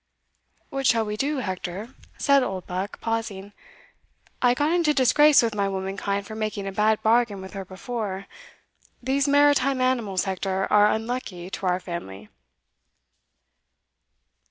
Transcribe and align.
"What 0.71 0.87
shall 0.87 1.05
we 1.05 1.15
do, 1.15 1.37
Hector?" 1.45 1.89
said 2.17 2.41
Oldbuck, 2.41 2.99
pausing: 3.01 3.53
"I 4.41 4.55
got 4.55 4.71
into 4.71 4.95
disgrace 4.95 5.43
with 5.43 5.53
my 5.53 5.69
womankind 5.69 6.25
for 6.25 6.33
making 6.33 6.65
a 6.65 6.71
bad 6.71 7.03
bargain 7.03 7.39
with 7.39 7.53
her 7.53 7.63
before. 7.65 8.25
These 9.03 9.27
maritime 9.27 9.79
animals, 9.79 10.23
Hector, 10.23 10.65
are 10.73 10.89
unlucky 10.91 11.51
to 11.51 11.67
our 11.67 11.79
family." 11.79 12.29